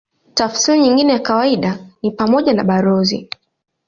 Tafsiri 0.33 0.79
nyingine 0.79 1.13
ya 1.13 1.19
kawaida 1.19 1.79
ni 2.03 2.11
pamoja 2.11 2.53
na 2.53 2.63
balozi. 2.63 3.29